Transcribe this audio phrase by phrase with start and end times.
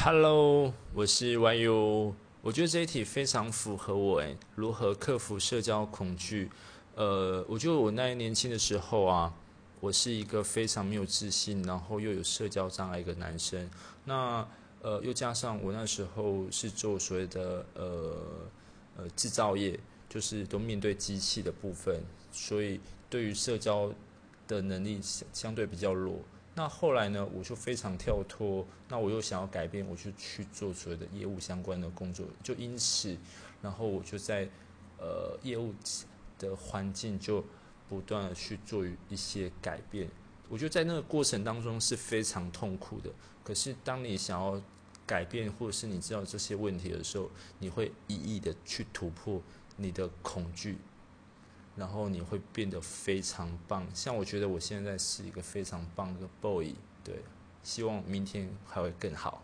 [0.00, 2.14] Hello，我是 YU。
[2.40, 6.48] 我觉得这一题非常符合我诶，如何克服社交恐惧？
[6.94, 9.34] 呃，我觉得我那年轻的时候啊，
[9.80, 13.68] 我是一个非常没有自信，然后又有社交障碍一个男生。
[14.04, 14.46] 那
[14.82, 18.16] 呃，又加上我那时候是做所谓的呃
[18.98, 22.80] 呃制造业，就是都面对机器的部分，所以
[23.10, 23.92] 对于社交
[24.46, 26.20] 的能力相相对比较弱。
[26.58, 33.16] 那后来呢，我就非常跳脱，那我又想要改变，我就去做所有的业务相关的工作，就因此，
[33.62, 34.48] 然后我就在
[34.98, 35.72] 呃业务
[36.36, 37.44] 的环境就
[37.88, 40.08] 不断的去做一些改变。
[40.48, 43.10] 我觉得在那个过程当中是非常痛苦的。
[43.44, 44.60] 可是当你想要
[45.06, 47.30] 改变，或者是你知道这些问题的时候，
[47.60, 49.40] 你会一一的去突破
[49.76, 50.76] 你的恐惧。
[51.78, 57.22] 然后你会变得非常棒，像我觉得我现在是一个非常棒的 boy，对，
[57.62, 59.36] 希望明天还会更好。